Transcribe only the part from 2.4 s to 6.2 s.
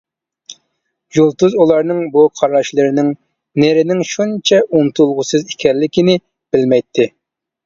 قاراشلىرىنىڭ نېرىنىڭ شۇنچە ئۇنتۇلغۇسىز ئىكەنلىكىنى